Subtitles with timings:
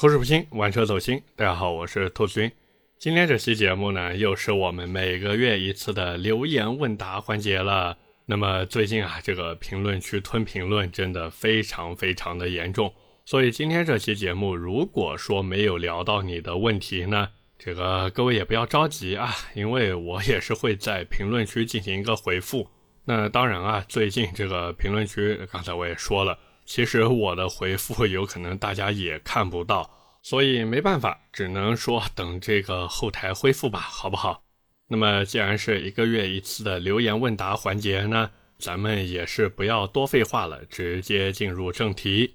[0.00, 1.20] 口齿不清，玩车走心。
[1.34, 2.52] 大家好，我是兔子君。
[3.00, 7.98] 今天这期节目呢，又是我们每个月一次的留言问答环节了。
[8.24, 17.28] 那么最近啊，这个评论区吞评论真的非常非常的严重，所以今天这期节目，如果说没有聊到你的问题呢，
[17.58, 22.70] 这个各位也不要着急啊，因为我也是会在评论区进行一个回复。
[23.04, 26.38] 那当然啊，最近这个评论区，刚才我也说了。
[26.68, 29.90] 其实我的回复有可能大家也看不到，
[30.22, 34.44] 所以没办法，只能说等这个后台恢复吧，好不好？
[34.88, 42.34] 那么既然是一个月一次的留言问答环节呢，咱们也是不要多废话了，直接进入正题。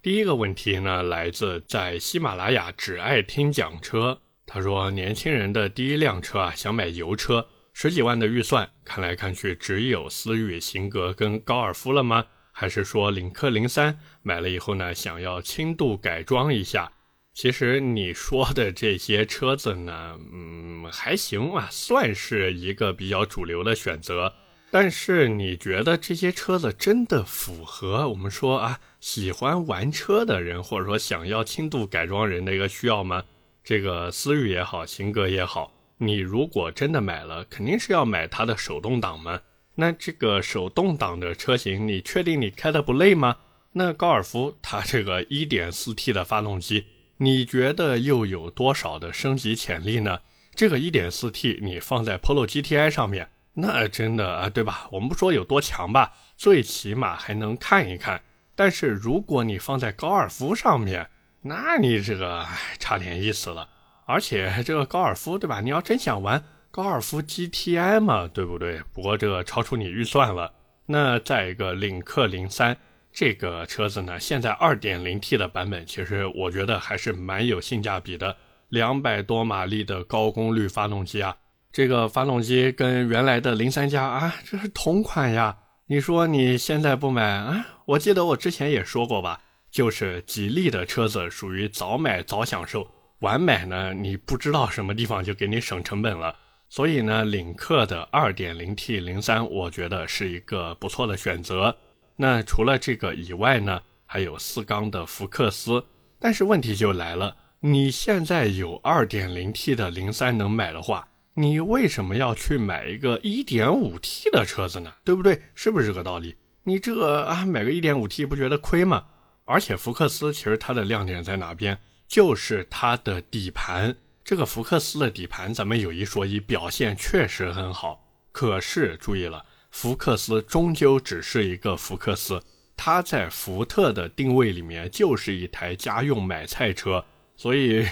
[0.00, 12.26] 第一个问题呢，来自在喜马拉雅只爱听讲车，他说年轻人的第一辆车啊，想买油车，十几万的预算，看来看去只有思域、型格跟高尔夫了吗？
[12.52, 16.92] 还是说领克零三买了以后呢，想要轻度改装一下？
[17.34, 24.34] 其实你说的这些车子呢，嗯，还行啊，算是一个比较主流的选择。
[24.70, 33.24] 但是你觉得这些车子真的符合我们说啊，喜欢玩车的人，或者说想要轻度改装人的一个需要吗？
[33.64, 39.40] 这个思域也好，型格也好，你如果真的买了，肯定是要买它的手动挡嘛。
[39.74, 43.36] 那这个手动挡的车型，你确定你开的不累吗？
[43.72, 46.84] 那高尔夫它这个 1.4T 的发动机，
[47.16, 50.20] 你觉得又有多少的升级潜力呢？
[50.54, 54.86] 这个 1.4T 你放在 Polo GTI 上面，那真的啊，对吧？
[54.92, 58.20] 我们不说有多强吧，最起码还能看一看。
[58.54, 61.08] 但是如果你放在高尔夫上面，
[61.40, 62.46] 那你这个
[62.78, 63.66] 差点意思了。
[64.04, 65.62] 而且这个高尔夫，对吧？
[65.62, 66.44] 你要真想玩。
[66.72, 68.80] 高尔夫 GTI 嘛，对不对？
[68.94, 70.50] 不过这个超出你预算了。
[70.86, 72.74] 那再一个领克零三
[73.12, 78.34] 这个车子呢，现在 2.0T 的版本，其实我觉得还是蛮有性价比的。
[78.70, 81.36] 两百多马力的高功率发动机啊，
[81.70, 85.58] 这个发动机跟原来的零三加啊，这是同款呀。
[85.88, 87.66] 你说你现在不买啊？
[87.84, 96.34] 我记得我之前也说过吧，就是吉利的车子属于早买早享受，晚买呢，你不知道什么地方就给你省成本了。
[96.72, 101.76] 所以呢，领克的 2.0T 零三，我觉得是一个不错的选择。
[102.16, 105.84] 那除了这个以外呢，还有四缸的福克斯。
[106.18, 114.94] 但是问题就来了，你现在有 2.0T 的零三能买的话，你为什么要去买一个 1.5T 的车子呢？
[115.04, 115.42] 对不对？
[115.54, 116.34] 是不是这个道理？
[116.62, 119.04] 你这个啊，买个 1.5T 不觉得亏吗？
[119.44, 121.78] 而且福克斯其实它的亮点在哪边？
[122.08, 123.94] 就是它的底盘。
[124.24, 128.04] 这个福克斯的底盘，咱们有一说一，表现确实很好。
[128.30, 132.40] 可是注意了，福克斯终究只是一个福克斯，
[132.76, 137.04] 它在福特的定位里面就是一台家用买菜车。
[137.36, 137.84] 所以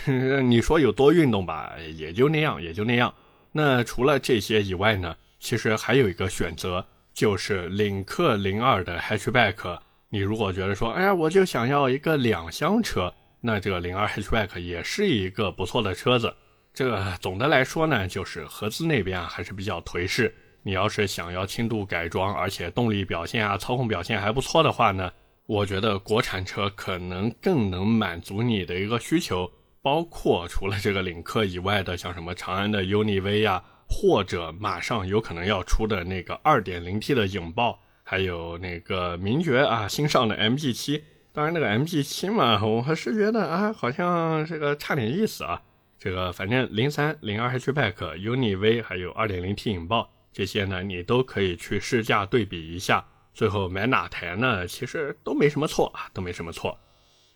[0.45, 3.13] 你说有多运动吧，也就那样，也就那样。
[3.53, 9.81] 那除了这些以外呢，其实还有一个选择，就是领克零二的 hatchback。
[10.11, 13.13] 你如果觉得说，哎呀，我就想要一个两厢车。
[13.41, 16.35] 那这个零二 hatchback 也是一个不错的车子。
[16.73, 20.35] 这个总的来说呢，就是合资那边啊还是比较颓势。
[20.63, 25.11] 你要是想要轻度改装，而且动力表现啊、操控表现还不错的话呢，
[25.47, 29.51] 我觉得国产车可能更能满足你的一个需求。
[29.83, 41.01] 包括除了这个领克以外的，像什么长安的 UNI-V 呀，或者马上有可能要出的那个 2.0T 的影豹，还有那个名爵啊新上的 MG7。
[41.33, 45.63] 当然，那个 MG7 嘛，我还是觉得啊，好像这个差点意思啊。
[45.99, 54.67] 这个反正零三、零二 hatchback、UNI-V 还有 2.0T 引爆这些呢，你都可以去试驾对比一下，最后买哪台呢？
[54.67, 56.77] 其实都没什么错啊，都没什么错。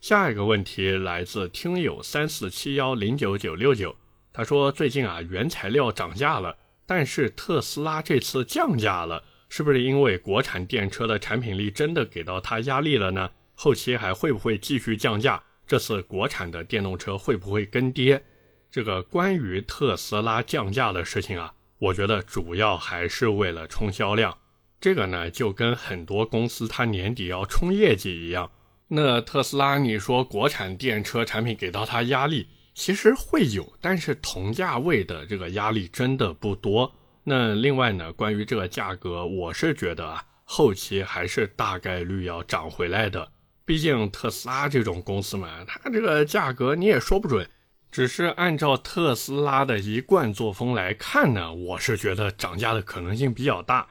[0.00, 3.94] 下一个问题来自听友三四七幺零九九六九，
[4.32, 13.30] 他说最近啊原材料涨价了，但是特斯拉这次降价了，是不是因为国产电车的产品力真的给到他压力了呢？
[13.54, 15.42] 后期还会不会继续降价？
[15.66, 18.22] 这次国产的电动车会不会跟跌？
[18.70, 24.36] 这个关于特斯拉降价的事情啊，我觉得主要还是为了冲销量。
[24.80, 28.50] 这个呢，就跟很多公司它年底要冲业绩一样。
[28.88, 36.92] 那特斯拉，你说国产电车产品给到它压力，其实会有，但是同价位的这个压力真的不多。
[37.22, 43.26] 那另外呢，关于这个价格，我是觉得啊，后期还是大概率要涨回来的。
[43.64, 47.48] 毕竟特斯拉这种公司嘛，它这个价格你也说不准。
[47.90, 53.86] 只是按照特斯拉的一贯作风来看呢，我是觉得涨价的可能性比较大。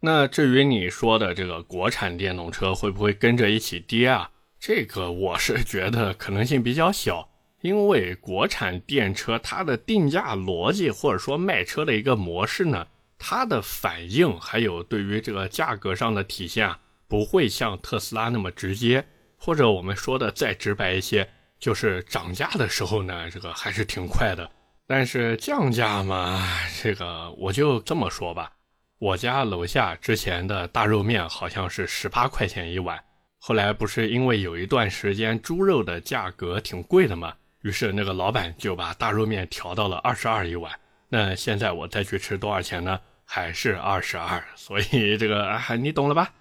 [0.00, 4.30] 那至于你说的这个国产电动车会不会跟着一起跌啊？
[4.60, 7.28] 这个我是觉得可能性比较小。
[7.60, 12.86] 因为国产电车它的定价逻辑或者说卖车的一个模式呢，
[13.18, 16.78] 它的反应还有对于这个价格上的体现啊，
[17.08, 19.04] 不会像特斯拉那么直接，
[19.38, 24.50] 或者我们说的再直白一些，就是涨价的时候呢，这个还是挺快的。
[24.86, 26.46] 但是降价嘛，
[26.82, 28.52] 这个我就这么说吧，
[28.98, 32.98] 我家楼下之前的大肉面好像是十八块钱一碗，
[33.38, 37.34] 后来不是因为有一段时间猪肉的价格挺贵的嘛。
[37.62, 40.72] 于是那个老板就把大肉面调到了二十二一碗。
[41.08, 43.00] 那现在我再去吃多少钱呢？
[43.24, 44.42] 还是二十二。
[44.54, 46.32] 所以这个啊，你懂了吧？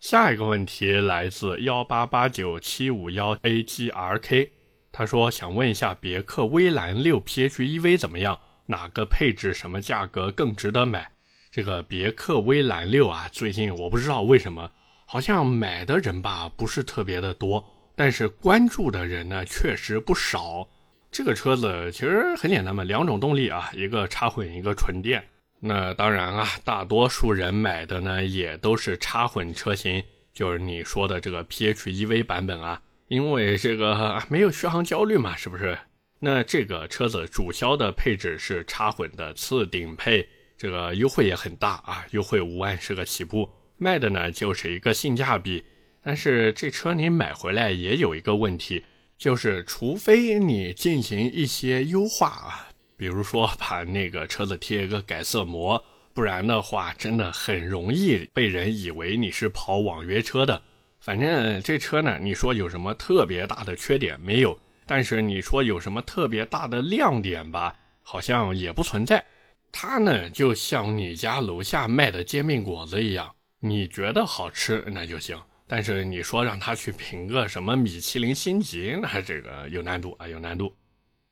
[0.00, 4.50] 下一个问题来自幺八八九七五幺 A G R K，
[4.90, 8.40] 他说想问一下别克威兰六 PHEV 怎么样？
[8.64, 11.06] 哪个配置、什么价格更值得买？
[11.50, 14.70] 这个别克威兰六啊，最近我不知道为什么，
[15.04, 17.62] 好像买的人吧不是特别的多。
[17.94, 20.66] 但是关注的人呢，确实不少。
[21.10, 25.22] 这个车子其实很简单嘛，两种动力啊，一个插混，一个纯电。
[25.60, 30.02] 那当然啊，大多数人买的呢，也都是插混车型，
[30.32, 35.78] 就是你说的这个 PHEV 版本啊，因为这个没有续航焦虑嘛，是不是？
[36.20, 40.26] 那这个车子主销的配置是插混的次顶配，
[40.56, 45.64] 这个优惠也很大啊，优惠五万是个起步，卖的呢就是一个性价比。
[46.02, 48.84] 但是这车你买回来也有一个问题，
[49.18, 52.68] 就是除非你进行一些优化啊，
[53.00, 55.82] 比如说把那个车子贴一个改色膜，
[56.12, 60.60] 不然的话真的很容易被人以为你是跑网约车的。
[61.00, 64.54] 反正这车呢，你说有什么特别大的缺点没有？
[64.84, 69.24] 但是你说有什么特别大的亮点吧，好像也不存在。
[69.72, 75.40] 它呢就像你家楼下卖的煎饼果子一样，你觉得好吃那就行。
[75.66, 80.70] 但是你说让他去评个什么米其林星级，那这个有难度啊，有难度。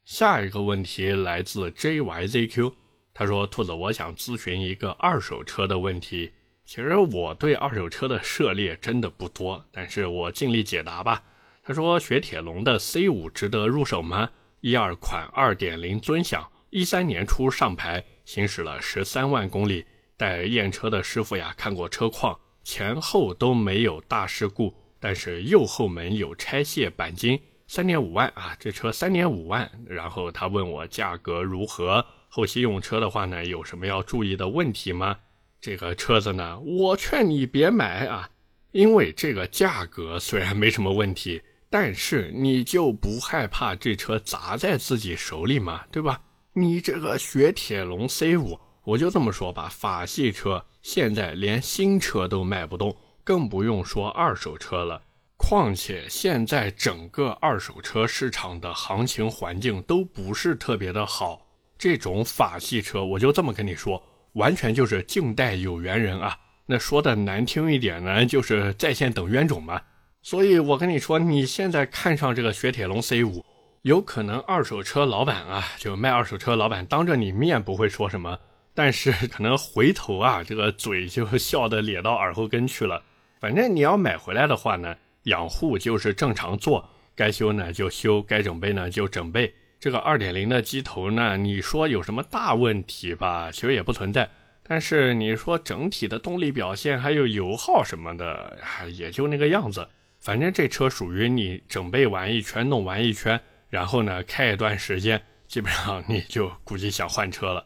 [0.09, 2.73] 下一个问题来自 JYZQ，
[3.13, 6.33] 他说：“兔子，我想咨询一个二手车的问题。
[6.65, 11.23] 其实我对二手车的涉猎真的不多，但是我尽力解答吧。”
[11.63, 14.31] 他说：“雪铁龙的 C5 值得入手吗？
[14.63, 19.85] 一二款2.0尊享，一三年初上牌，行驶了十三万公里，
[20.17, 29.71] 带验车的师傅呀看过车况。”前后都没有大事故，但是右后门有拆卸钣金，三点五万啊，这车三点五万。
[29.87, 35.17] 然后他问我价格如何，后期用车的话呢，有什么要注意的问题吗？
[35.61, 38.29] 这个车子呢，我劝你别买啊，
[38.73, 45.85] 因为这个价格虽然没什么问题，但是你就不害怕这车砸在自己手里吗？
[45.93, 46.21] 对吧？
[46.55, 48.59] 你这个雪铁龙 C 五。
[48.85, 55.03] 我就这么说吧，法系车现在连新车都卖不动，更不用说二手车了。
[55.39, 61.41] 况且现在整个二手车市场的行情环境都不是特别的好。
[61.79, 64.03] 这种法系车，我就这么跟你说，
[64.33, 66.37] 完全就是静待有缘人啊。
[66.67, 69.81] 那说的难听一点呢，就是在线等冤种嘛。
[70.21, 73.43] 所以我跟你说，你现在看上这个雪铁龙 C 五，
[73.83, 78.37] 有可能二手车老板啊，就卖二手车老板当着你面不会说什么。
[78.75, 83.03] 但是可能回头啊，这个嘴就笑得咧到耳后根去了。
[83.41, 84.95] 反正你要买回来的话呢，
[85.29, 89.55] 养护就是正常做，该修呢就修，该整备呢就整备。
[89.81, 93.51] 这个二点零的机头呢，你说有什么大问题吧？
[93.53, 94.29] 其实也不存在。
[94.71, 98.59] 但是你说整体的动力表现还有油耗什么的，
[98.93, 99.89] 也就那个样子。
[100.21, 107.65] 反正这车属于你整备完一圈，弄完一圈，然后呢开一段时间，基本上你就估计想换车了。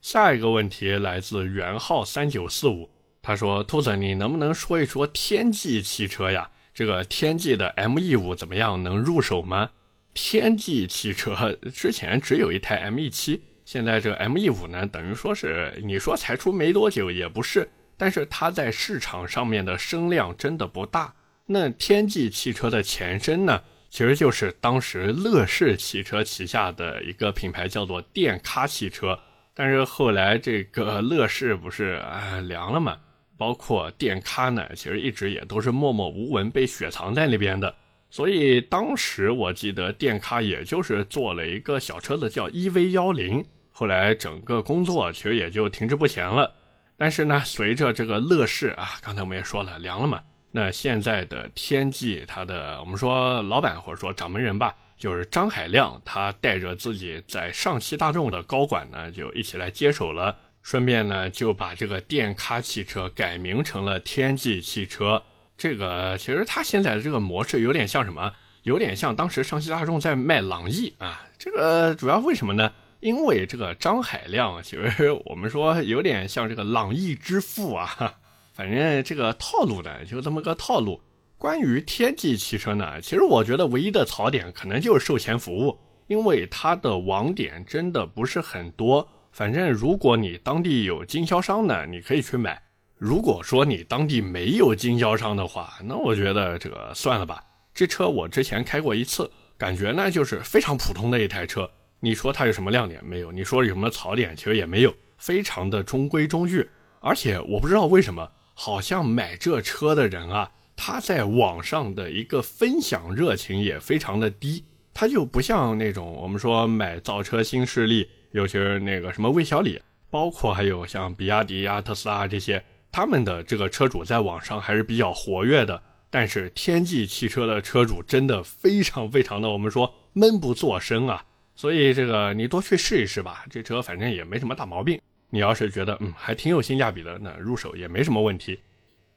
[0.00, 2.88] 下一个问题来自元昊三九四五，
[3.20, 6.48] 他说：“兔子，你能不能说一说天际汽车呀？
[6.78, 8.80] 这个天际的 ME 五怎么样？
[8.84, 9.70] 能入手吗？
[10.14, 21.12] 天际汽车之前只有一台 ME 七，现在这 ME 五呢，等于说是你说才出没多久也不是，但是它在市场上面的声量真的不大。
[21.46, 29.18] 那天际汽车的前身呢，其实就是当时乐视汽车旗下的一个品牌，叫做电咖汽车。”
[29.52, 32.98] 但是后来这个乐视不是啊凉了嘛？
[33.38, 37.74] 包括电咖呢，其实一直也都是默默无闻被雪藏在那边的。
[38.10, 46.52] 所以当时我记得电咖也就是做了一个小车子叫 EV 幺零，后来整个工作其实也就停滞不前了。
[46.96, 54.74] 但是呢，随着这个乐视啊，刚才我们也说了凉了嘛，那现在的天际它的我们说老板或者说掌门人吧。
[54.98, 60.36] 就是张海亮，他带着自己在上汽大众的高管呢，就一起来接手了。
[60.62, 65.22] 顺便呢，就把这个电咖汽车改名成了天际汽车。
[65.56, 68.32] 这个其实它现在的这个模式有点像什么？
[68.64, 71.26] 有点像当时上汽大众在卖朗逸啊。
[71.38, 72.70] 这个主要为什么呢？
[73.00, 78.14] 因为这个张海亮，其实我们说有点像这个朗逸之父啊。
[78.52, 81.00] 反正这个套路呢，就这么个套路。
[81.38, 89.08] 关于天际汽车呢，其实我觉得唯一的槽点可能就是售前服务，因为它的网点真的不是很多。
[89.38, 92.60] 反正如果你当地有经销商呢，你可以去买；
[92.96, 97.40] 如果说你当地没有经销商的话，那我觉得这个算了吧。
[97.72, 101.70] 这车我之前开过一次，感觉呢就是非常普通的一台车。
[102.00, 103.30] 你说它有什么亮点没有？
[103.30, 106.68] 你说有什么槽点其实也没有，非常的中规中矩。
[106.98, 110.50] 而且我不知道为什么，好像买这车的人啊。
[110.74, 119.80] 他在网上的一个分享热情也非常的低，他就不像那种我们说买造车新势力，尤其是那个什么魏小李，
[120.10, 125.82] 包括还有像比亚迪啊、特斯拉这些，他们的这个车主在网上还是比较活跃的。
[126.10, 131.24] 但是天际汽车的车主真的非常非常的，我们说闷不作声啊。
[131.54, 135.00] 所以这个你多去试一试吧，这车反正也没什么大毛病。
[135.30, 138.58] 你要是觉得嗯还挺有性价比的，那入手也没什么问题。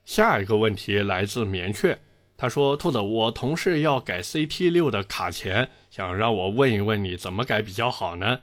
[0.03, 1.97] 下一个问题来自棉雀，
[2.35, 8.39] 他说：“兔子，我同事要改 CT 六的卡钳，想让我问一问你怎么改比较好呢？”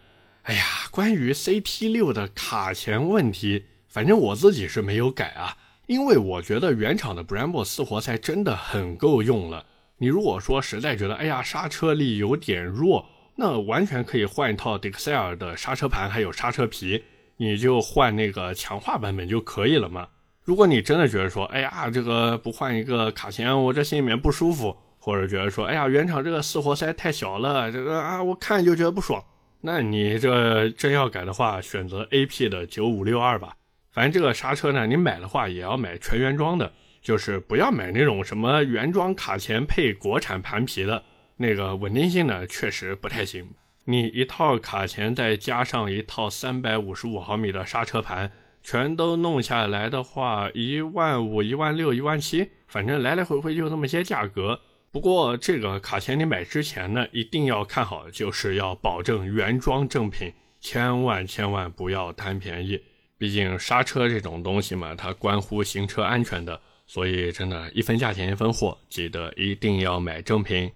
[0.49, 5.55] 哎呀，关于 CT 六的卡钳问题，反正我自己是没有改啊，
[5.87, 9.67] 因为我觉得原厂的 Brembo 四活塞真的很够用了。
[9.99, 13.05] 你如果说实在觉得，哎呀，刹车力有点弱，
[13.37, 17.05] 那完全可以换一套 Dexel 的刹车盘还有刹车皮，
[17.37, 20.09] 你就换那个强化版本就可以了嘛。
[20.45, 29.23] 如果你真的觉得说，哎呀，这个不换一个卡钳，我这心里面不舒服，或者觉得说，哎呀，原厂这个四活塞太小了，这个啊，我看就觉得不爽，
[29.61, 33.57] 那你这真要改的话，选择 AP 的九五六二吧。
[33.91, 36.73] 反正这个刹车呢，你买的话也要买全原装的，
[37.03, 41.05] 就是不要买那种什么原装卡钳配国产盘皮的，
[41.37, 43.49] 那个稳定性呢确实不太行。
[43.85, 48.31] 你一套卡钳再加上一套三百五十五毫米的刹车盘。
[48.61, 54.61] 全都弄下来的话，一万五、一万六、一万七，反正来来回回就那么些价格。
[54.90, 62.80] 不过这个卡钳你买之前呢，一定要看好，就是要保证原装正品，千万千万不要贪便宜。
[63.18, 70.71] 毕竟刹车这种东西嘛，它关乎行车安全的，所以真的，一分价钱一分货，记得一定要买正品。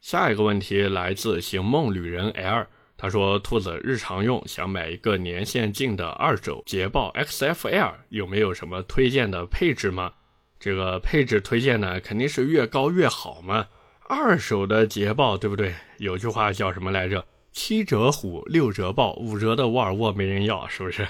[0.00, 2.66] 下一个问题来自醒梦旅人 L。
[3.00, 10.12] 他说：“兔子日常用，想买一个年限近的二手捷豹 XFL，有没有什么推荐的配置吗？
[10.60, 13.66] 这个配置推荐呢，肯定是越高越好嘛。
[14.08, 15.74] 二手的捷豹，对不对？
[15.98, 17.24] 有句话叫什么来着？
[17.52, 21.06] 七折虎，六折豹，五折的沃尔沃没人要，是不是？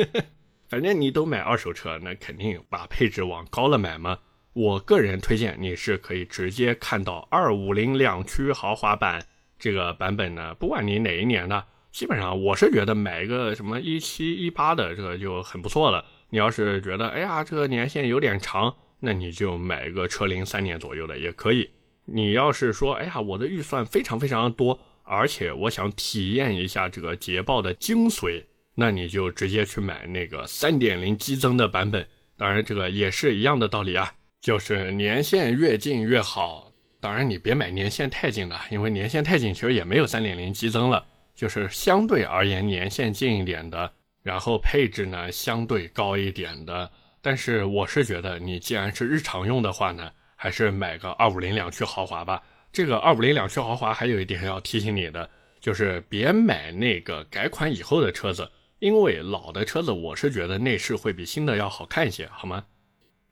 [0.68, 4.18] 反正你都买二手车，那肯定把配置往高了买嘛。
[4.52, 9.24] 我个人推荐你是可以直接看到二五零两驱豪华版。”
[9.58, 16.04] 这个版本呢，不管你哪一年的，基本上我是觉得买一个什么一七一八的这个就很不错了。
[16.34, 21.70] 你要是觉得哎呀这个年限有点长，那你就买一个车龄三年左右的也可以。
[22.06, 28.42] 你要是说哎呀我的预算非常非常多，而且我想体验一下这个捷豹的精髓，
[28.74, 32.04] 那你就直接去买那个三点零激增的版本。
[32.36, 36.72] 当然这个也是一样的道理啊，就是年限越近越好。
[36.98, 43.92] 当然，你别买年限太近的，因为年限太近其实也没有三点零激增了，就是相对而言年限近一点的，
[44.24, 46.90] 然后配置呢相对高一点的。
[47.22, 52.42] 但是我是觉得，你既然是日常用的话呢，还是买个二五零两驱豪华吧。
[52.72, 58.50] 这个二五零两驱豪华还有一点要提醒你的，就是别买那个改款以后的车子，
[58.80, 62.64] 因为老的车子我是觉得内饰会比新的要好看一些，好吗？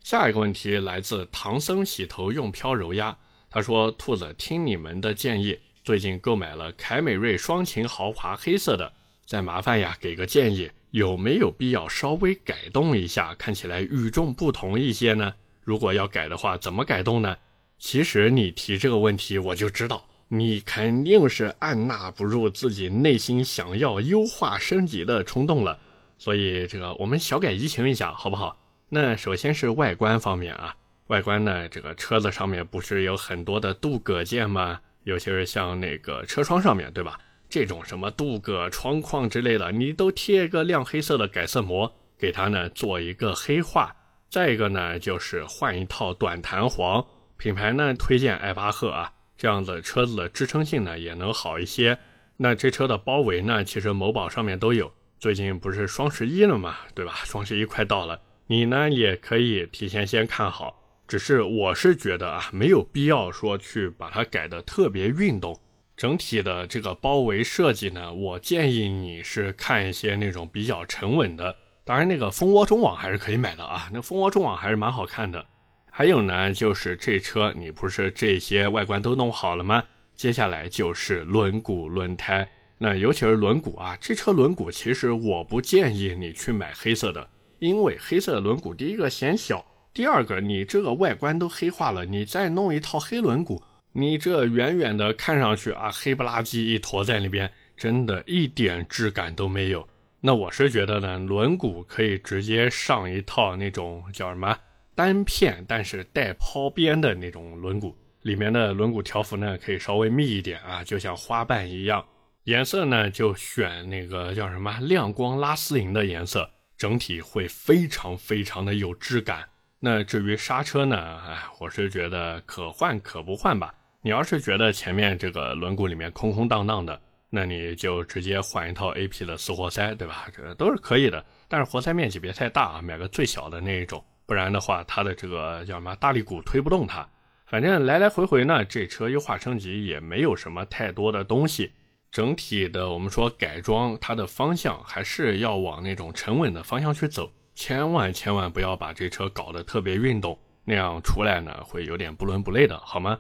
[0.05, 3.17] 下一个问题来自唐僧洗头用飘柔压。
[3.51, 8.91] 他说：“兔子，听你们的建议，最近购买了凯美瑞双擎豪华黑色的，
[9.27, 15.35] 再麻烦呀，给个建议，有没有必要稍微改动一下，看起来与众不同一些呢？
[15.65, 17.37] 如果要改的话，怎么改动呢？
[17.79, 25.79] 其实你提这个问题，我就知道你肯定是按捺不住自己内心想要优化升级的冲动了，
[26.19, 28.59] 所以这个我们小改怡情一下，好不好？
[28.91, 30.77] 那首先是外观方面啊。”
[31.09, 31.69] 外观呢？
[31.69, 34.81] 这个车子上面不是有很多的镀铬件吗？
[35.05, 37.19] 尤其是像那个车窗上面对吧？
[37.53, 43.95] 这种什么镀铬窗框之类的，你都贴一个亮黑色的改色膜，给它呢做一个黑化。
[44.31, 47.05] 再一个呢，就是换一套短弹簧，
[47.37, 51.99] 品牌呢推荐艾巴赫啊，这样子车子的支撑性呢也能好一些。
[52.39, 54.91] 那这车的包围呢，其实某宝上面都有。
[55.19, 57.17] 最近不是双十一了嘛，对吧？
[57.25, 60.83] 双十一快到了，你呢也可以提前先看好。
[61.07, 65.55] 只是我是觉得啊，没有必要说去把它改的特别运动。
[66.03, 71.55] 整体的这个包围设计呢，我建议你是看一些那种比较沉稳的。
[71.85, 75.47] 当然，那个蜂窝中网还是可以买的啊，那蜂窝中网还是蛮好看的。
[75.93, 79.85] 还有呢，就是这车你不是这些外观都弄好了吗？
[80.17, 82.49] 接下来就是轮毂、轮胎。
[82.79, 87.29] 那尤其是轮毂啊，这车轮毂其实我不建议你去买黑色的，
[87.61, 93.63] 因为黑色的轮毂第一个显小，第二个你这个外观都黑化了，你再弄一套黑轮毂，
[93.95, 99.87] 你这远远的看上去啊，黑不拉几一坨在那边，真的一点质感都没有。
[100.21, 104.57] 那我是觉得呢，轮毂可以直接上一套那种叫什么
[104.95, 112.05] 单片，但是带抛边的那种轮毂，里面的轮毂条幅呢可以稍微密一点啊，就像花瓣一样。
[112.45, 119.49] 颜色呢，就选那个叫什么亮光拉丝银的颜色，整体会非常非常的有质感。
[119.81, 123.75] 那至于刹车呢，哎，我是觉得可换可不换吧。
[124.05, 130.27] 你要是觉得前面这个轮毂里面空空荡荡的，那你就直接换一套 A P 的四活塞，对吧？
[130.37, 131.25] 这都是可以的。
[131.47, 137.09] 但是活塞面积别太大啊，买个最小的那一种，不然的话，它的这个叫什么大力鼓推不动它。
[137.47, 141.71] 反正来来回回呢，这车优化升级也没有什么太多的东西。
[142.11, 153.17] 整体的，我们说改装它的方向还是要往那种沉稳的方向去走，千万千万不要把这车搞得特别运动，那样出来呢会有点不伦不类的，好吗？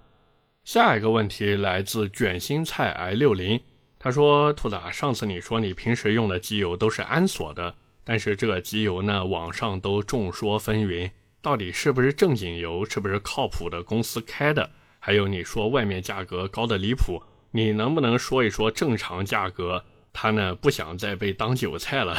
[0.64, 3.61] 下一个问题来自卷心菜 i 六零，
[3.99, 14.71] 他说：“兔子啊，上次你说你平时用的机油都是安索的，但是这个机油呢，网上都众说纷纭，到底是不是正经油，是不是靠谱的公司开的？
[15.00, 17.23] 还有你说外面价格高的离谱。”
[17.54, 19.85] 你能不能说一说正常价格？
[20.11, 22.16] 他呢不想再被当韭菜了。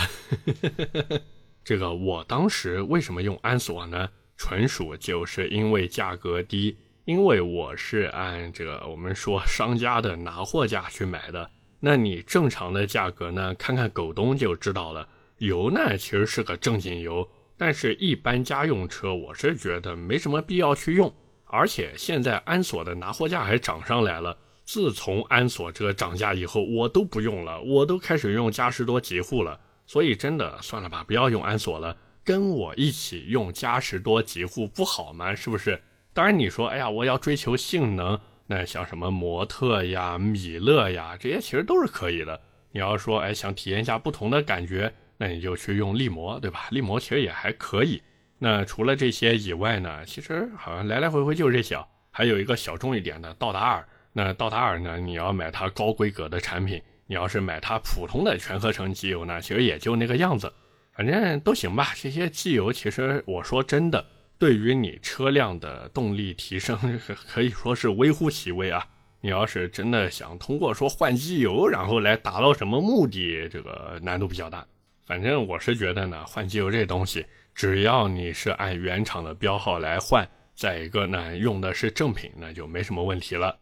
[1.65, 4.09] 这个我当时为什么用安索呢？
[4.37, 11.49] 纯 属就是因为价格低，因为我是按这个我们说商家的拿货价去买的。
[11.81, 13.53] 那你正常的价格呢？
[13.55, 15.05] 看看狗东就知道了。
[15.39, 21.13] 油呢其实是个正经油，但是一般家用车我是觉得没什么必要去用。
[21.45, 24.37] 而且现在安索的拿货价还涨上来了。
[24.63, 29.59] 自从安索这个涨价以后，我都不用了，我都开始用嘉实多极护了。
[29.85, 35.35] 所以真的算了吧，不要用安索了，跟我一起用嘉实多极护不好吗？
[35.35, 35.83] 是不是？
[36.13, 42.39] 当然你说，哎呀，我要追求性能，那像什么模特呀、米勒呀，这些其实都是可以的。
[42.71, 46.67] 你要说，哎，想体验一下不同的感觉，那你就去用力摩，对吧？
[46.71, 48.01] 力摩其实也还可以。
[48.37, 51.77] 那除了这些以外呢，其实好像来来回回就这些，
[52.11, 53.87] 还有一个小众一点的道达尔。
[54.11, 54.99] 那道达尔呢？
[54.99, 60.53] 你要买它高规格的产品，你要是买它普通的全合成机油呢，其实也就那个样子，
[60.91, 61.93] 反正都行吧。
[61.95, 64.05] 这些机油其实我说真的，
[64.43, 66.77] 对于你车辆的动力提升
[67.31, 68.85] 可以说是微乎其微啊。
[69.21, 74.67] 你要是真的想通过说换机油，然后来达到什么目的，这个难度比较大。
[75.05, 77.25] 反正我是觉得呢，换机油这东西，
[77.55, 83.57] 只要你是按原厂的标号来换，再一个呢用的是正品，那就没什么问题了。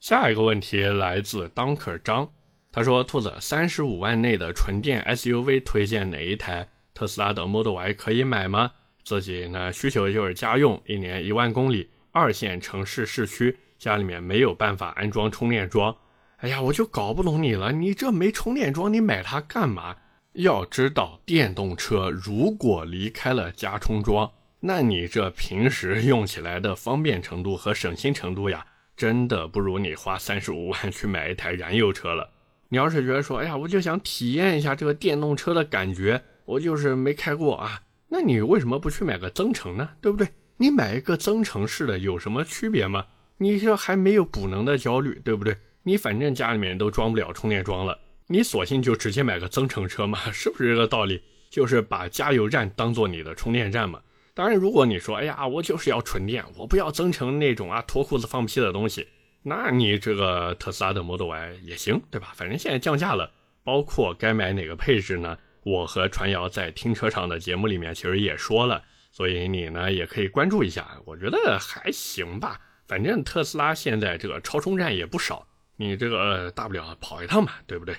[0.00, 2.28] 下一个问题来自 Dunker 张，
[2.72, 6.68] 他说：“兔子，三十五万内的纯电 SUV 推荐哪一台？
[6.92, 8.72] 特斯拉的 Model Y 可以买吗？
[9.06, 15.96] 自己呢需求就是家用，一年一万公里，二线城市市区，家里面没有办法安装充电桩。
[16.38, 19.94] 哎呀，我就搞不懂你了，你这没充电桩，你买它干嘛？
[20.32, 28.66] 要知道，电动车如果离开了加充桩，那你这平时用起来的方便程度和省心程度呀。”
[28.96, 32.30] 真的不如你花三十五万去买一台燃油车了。
[32.70, 39.88] 你要是觉得说，哎呀，我就想体验一下这个电动车的感觉，我就是没开过啊，那你为什么不去买个增程呢？
[40.00, 40.28] 对不对？
[40.58, 43.04] 你买一个增程式的有什么区别吗？
[43.38, 45.56] 你这还没有补能的焦虑，对不对？
[45.82, 51.22] 你反正家里面都装不了充电桩了，你索性就直接买个增程车嘛， 是不是这个道理？
[51.50, 54.00] 就是把加油站当做你的充电站嘛。
[54.34, 59.06] 当然，如果你说，哎呀，我就是要纯电，我不要增程那种啊脱裤子放屁的东西，
[59.42, 62.32] 那你这个特斯拉的 Model Y 也行，对吧？
[62.34, 63.30] 反正现在降价了，
[63.62, 65.38] 包括该买哪个配置呢？
[65.66, 72.60] 我和传谣在停车场的节目里面其实也说了，所以你呢也可以关注一下，我觉得还行吧。
[72.86, 77.96] 反正特斯拉现在这个超充站也不少，你这个大不了跑一趟嘛，对不对？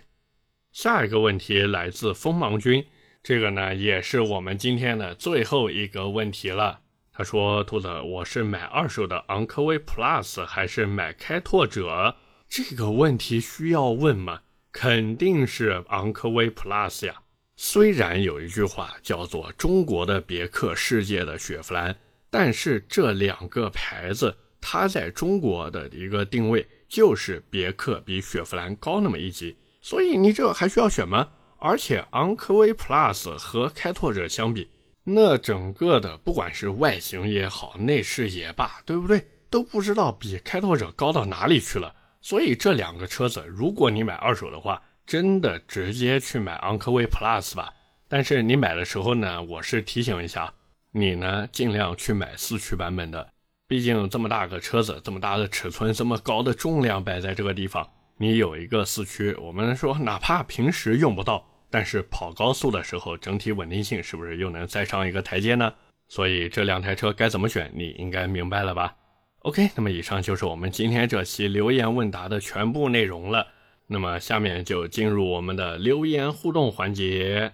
[0.71, 2.85] 下一个问题来自锋芒君。
[3.21, 6.79] 这个呢，也是我们今天的最后一个问题了。
[7.11, 12.15] 他说：“兔子，我是买二手的昂科威 Plus 还是买开拓者？
[12.47, 14.43] 这个问题需要问吗？
[14.71, 17.15] 肯定是昂科威 Plus 呀。
[17.59, 21.93] 虽然有一句话叫做‘中国的别克，世界的雪佛兰’，
[22.29, 31.27] 但是这两个牌子，它在中国的一个定位就是别克比雪佛兰高那么一级，所以你这还需要选吗？
[31.57, 34.69] 而且昂科威 Plus 和开拓者相比，
[35.03, 39.25] 那整个的不管是外形也好，内饰也罢，对不对？
[39.49, 41.95] 都不知道比开拓者高到哪里去了。
[42.21, 47.73] 所以这两个车子，如果你买二手的话，真的直接去买昂科威 Plus 吧。
[48.09, 50.53] 但是你买的时候呢，我是提醒一下，
[50.91, 53.29] 你呢尽量去买四驱版本的，
[53.69, 57.89] 毕竟这么大个车子，这么大的尺寸，这么高的重量摆在这个地方。
[58.17, 65.73] 你有一个四驱，我们说哪怕平时用不到，但是跑高速的时候，整体稳定性是不是又能再上一个台阶呢？
[66.09, 68.93] 所以这两台车该怎么选，你应该明白了吧
[69.39, 73.47] ？OK，那么以上就是我们今天这期留言问答的全部内容了。
[73.87, 77.53] 那么下面就进入我们的留言互动环节。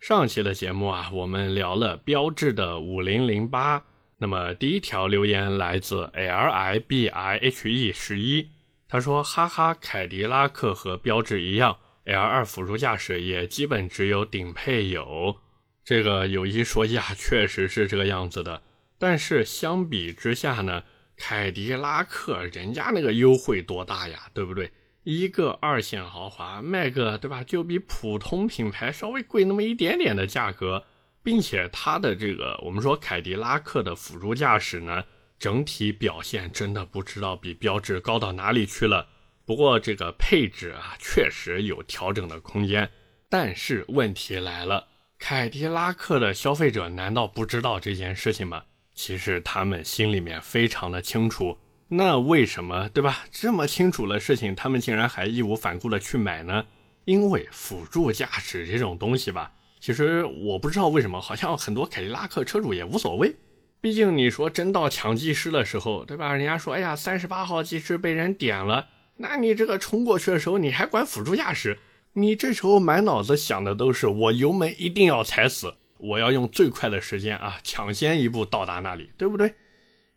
[0.00, 3.84] 上期的节目啊，我们聊了标致的五零零八。
[4.18, 8.48] 那么第一条留言来自 L I B I H E 十一。
[8.88, 15.36] 他说：“哈哈，凯迪拉克和标致一样，L2 辅助驾驶也基本只有顶配有。
[15.84, 18.62] 这个有一说一啊，确实是这个样子的。
[18.98, 20.84] 但是相比之下呢，
[21.16, 24.70] 凯迪拉克人家那个优惠多大呀，对不对？
[25.08, 30.84] 一个二线豪华卖个对吧，就比普通品牌稍微贵那么一点点的价格，
[31.22, 35.04] 并且它的这个我们说凯迪拉克的辅助驾驶呢。”
[35.38, 39.06] 整体表现真的不知道比标致高到哪里去了。
[39.44, 42.90] 不过这个配置啊，确实有调整的空间。
[43.28, 44.88] 但是问题来了，
[45.18, 48.64] 凯迪拉克的消费者难道不知道这件事情吗？
[48.94, 51.58] 其实他们心里面非常的清楚。
[51.88, 53.24] 那为什么对吧？
[53.30, 56.64] 这么清楚的事情，他们竟然还义无反顾的去买呢？
[57.04, 63.36] 因为辅助驾驶这种东西吧，其实我不知道为什么，好像很多凯迪拉克车主也无所谓。
[63.80, 66.34] 毕竟你说真到抢技师的时候，对吧？
[66.34, 71.78] 人家说，哎呀，三十八号技师被人点了，那你这个冲过去的时候，你还管辅助驾驶？
[72.14, 79.54] 你这时候满脑子想的都是我油门一定要踩死，我要用最快的时间啊，抢先一步到达那里，对不对？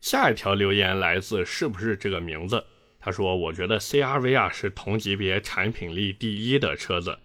[0.00, 2.64] 下一条留言来自是不是这个名字？
[2.98, 7.18] 他说，我觉得 CRV 啊是同级别产品力第一的车子。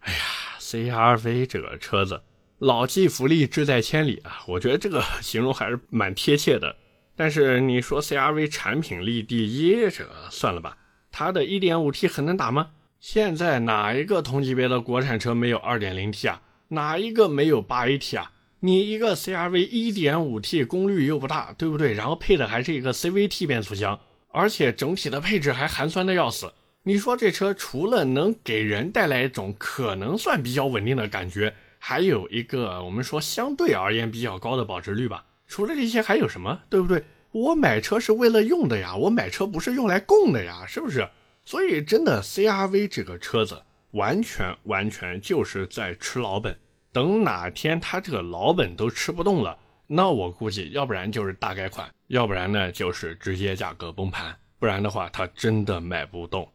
[0.00, 0.18] 哎呀
[0.58, 2.22] ，CRV 这个车子。
[2.58, 4.44] 老骥伏枥，志在千里啊！
[4.46, 6.76] 我觉得这个形容还是蛮贴切的。
[7.16, 10.78] 但是你说 CRV 产品力第一，这算了吧。
[11.10, 12.70] 它的 1.5T 很能打吗？
[13.00, 16.40] 现在哪一个同级别的国产车没有 2.0T 啊？
[16.68, 18.30] 哪一个没有 8AT 啊？
[18.64, 21.94] 你一个 CRV 1.5T 功率又不大，对不对？
[21.94, 23.98] 然后配的还是一个 CVT 变速箱，
[24.28, 26.52] 而且整体的配置还寒酸的要死。
[26.84, 31.52] 你说这车除了能给人带来一种可能算比较稳定的感觉？
[31.80, 35.24] 还有一个，我们说相对而言比较高的保值率吧。
[35.48, 36.60] 除了这些还有什么？
[36.70, 37.02] 对不对？
[37.32, 41.08] 我买车是为了用的呀，我买车不是用来供的呀，是不是？
[41.44, 46.56] 所以真的，CRV 这个车子完全完全就是在吃老本。
[46.92, 56.48] 等哪天他这个老本都吃不动了，那我估计，要不然就是大改款，要不然呢就是直接价格崩盘，不然的话他真的卖不动。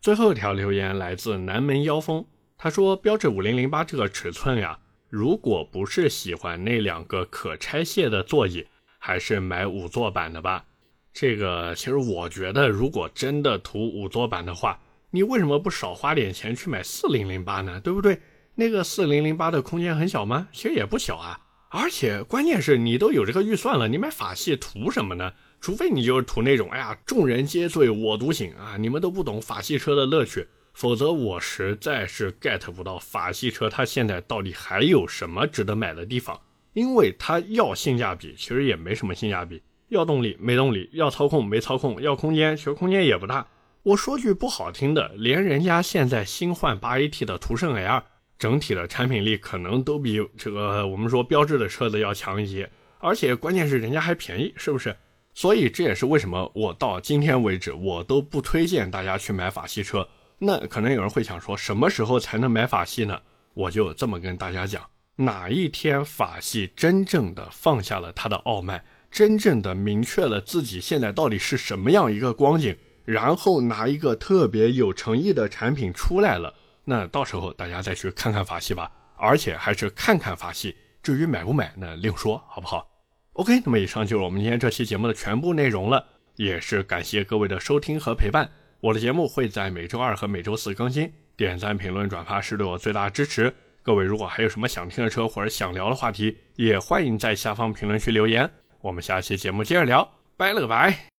[0.00, 2.24] 最后一条留言来自南门妖风。
[2.56, 4.78] 他说：“标致五零零八这个尺寸呀，
[5.10, 8.64] 如果不是喜欢那两个可拆卸的座椅，
[8.98, 10.64] 还是买五座版的吧。
[11.12, 17.80] 这个其实我觉得，如果真的图五座版的话，你为什么不少花点钱去买四零零八呢？
[17.80, 18.18] 对不对？
[18.54, 20.48] 那个四零零八的空间很小吗？
[20.52, 21.40] 其实也不小啊。
[21.70, 25.32] 而且关键是你都有这个预算了，你买法系图什么呢？
[25.60, 28.76] 除非你就是图那种，哎呀，众人皆醉我独醒啊！
[28.78, 36.40] 你们都不懂法系车的乐趣。”否则我实在是 get 不到法系车它现在到底还有什么值得买的地方，
[36.72, 43.46] 因为它要性价比，其实也没什么性价比；要动力没动力，要操控没操控，要空间其实空间也不大。
[43.84, 48.02] 我说句不好听的，连人家现在新换 8AT 的途胜 L，
[48.38, 54.96] 整体的产品力可能都比这个我们说标致的车子要强一些，而且关键是人家还便宜，是不是？
[55.32, 60.06] 所以这也是为什么我到今天为止我都不推荐大家去买法系车。
[60.38, 63.20] 那可能有人会想说，什么时候才能买法系呢？
[63.54, 64.84] 我就这么跟大家讲，
[65.16, 82.86] 哪一天法系真正的放下了他的傲慢，真正的明确了自己现在到底是什么样一个光景，然后拿一个特别有诚意的产品出来了，那到时候大家再去看看法系吧，而且还是看看法系，至于买不买那另说，好不好
[83.34, 88.48] ？OK，那么以上就是我们今天这期节目的全部内容了，也是感谢各位的收听和陪伴。
[88.80, 93.52] 我的节目会在每周二和每周四更新，点赞、评论、转发是对我最大的支持。
[93.82, 98.50] 各位如果还有什么想听的车或者想聊的话题，也欢迎在下方评论区留言。
[98.80, 101.13] 我们下期节目接着聊，拜了个拜。